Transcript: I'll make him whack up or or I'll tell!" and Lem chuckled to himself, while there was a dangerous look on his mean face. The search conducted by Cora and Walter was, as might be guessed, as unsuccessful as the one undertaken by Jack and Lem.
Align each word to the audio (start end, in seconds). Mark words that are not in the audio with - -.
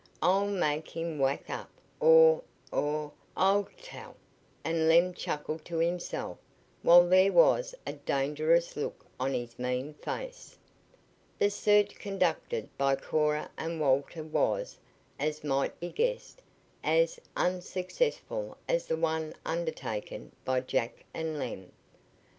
I'll 0.19 0.47
make 0.47 0.89
him 0.97 1.19
whack 1.19 1.47
up 1.47 1.69
or 1.99 2.41
or 2.71 3.11
I'll 3.37 3.67
tell!" 3.83 4.15
and 4.63 4.87
Lem 4.87 5.13
chuckled 5.13 5.63
to 5.65 5.77
himself, 5.77 6.39
while 6.81 7.07
there 7.07 7.31
was 7.31 7.75
a 7.85 7.93
dangerous 7.93 8.75
look 8.75 9.05
on 9.19 9.35
his 9.35 9.59
mean 9.59 9.93
face. 9.93 10.57
The 11.37 11.51
search 11.51 11.99
conducted 11.99 12.75
by 12.79 12.95
Cora 12.95 13.51
and 13.59 13.79
Walter 13.79 14.23
was, 14.23 14.75
as 15.19 15.43
might 15.43 15.79
be 15.79 15.89
guessed, 15.89 16.41
as 16.83 17.19
unsuccessful 17.37 18.57
as 18.67 18.87
the 18.87 18.97
one 18.97 19.35
undertaken 19.45 20.31
by 20.43 20.61
Jack 20.61 21.05
and 21.13 21.37
Lem. 21.37 21.71